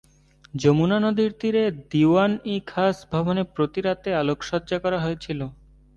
[0.53, 5.45] যমুনা নদীর তীরে দিওয়ান-ই-খাস ভবনে প্রতি রাতে আলোকসজ্জা করা হয়েছিলো।